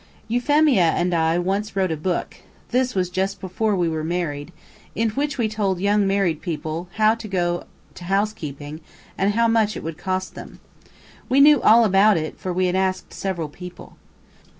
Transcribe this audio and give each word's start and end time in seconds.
Euphemia 0.27 0.93
and 0.97 1.13
I 1.13 1.37
once 1.37 1.75
wrote 1.75 1.91
a 1.91 1.95
book, 1.95 2.37
this 2.69 2.95
was 2.95 3.11
just 3.11 3.39
before 3.39 3.75
we 3.75 3.87
were 3.87 4.03
married, 4.03 4.51
in 4.95 5.09
which 5.11 5.37
we 5.37 5.47
told 5.47 5.79
young 5.79 6.07
married 6.07 6.41
people 6.41 6.89
how 6.95 7.13
to 7.13 7.27
go 7.27 7.65
to 7.93 8.05
housekeeping 8.05 8.81
and 9.15 9.35
how 9.35 9.47
much 9.47 9.77
it 9.77 9.83
would 9.83 9.99
cost 9.99 10.33
them. 10.33 10.59
We 11.29 11.39
knew 11.39 11.61
all 11.61 11.85
about 11.85 12.17
it, 12.17 12.39
for 12.39 12.51
we 12.51 12.65
had 12.65 12.75
asked 12.75 13.13
several 13.13 13.47
people. 13.47 13.95